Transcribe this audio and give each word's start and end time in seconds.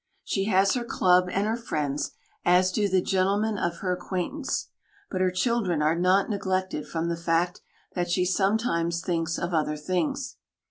She 0.23 0.45
has 0.45 0.73
her 0.73 0.83
club 0.83 1.27
and 1.31 1.45
her 1.45 1.55
friends, 1.55 2.13
as 2.43 2.71
do 2.71 2.89
the 2.89 3.03
gentlemen 3.03 3.59
of 3.59 3.81
her 3.81 3.91
acquaintance, 3.93 4.69
but 5.11 5.21
her 5.21 5.29
children 5.29 5.83
are 5.83 5.93
not 5.93 6.27
neglected 6.27 6.87
from 6.87 7.07
the 7.07 7.15
fact 7.15 7.61
that 7.93 8.09
she 8.09 8.25
sometimes 8.25 9.01
thinks 9.01 9.37
of 9.37 9.53
other 9.53 9.77
things. 9.77 10.37